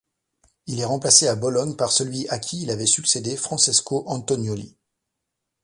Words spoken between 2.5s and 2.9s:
il avait